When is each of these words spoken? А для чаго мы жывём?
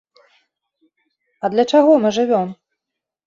А 1.45 1.53
для 1.55 1.65
чаго 1.73 1.91
мы 2.05 2.09
жывём? 2.17 2.49